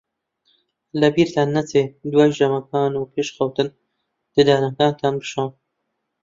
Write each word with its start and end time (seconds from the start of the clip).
لەبیرتان 1.01 1.47
نەچێت 1.57 1.89
دوای 2.11 2.31
ژەمەکان 2.37 2.93
و 2.95 3.09
پێش 3.13 3.27
خەوتن 3.35 3.67
ددانەکانتان 4.35 5.13
بشۆن. 5.21 5.49